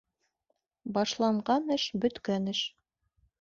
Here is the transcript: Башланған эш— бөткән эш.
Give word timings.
Башланған 0.95 1.69
эш— 1.77 1.85
бөткән 2.07 2.53
эш. 2.55 2.65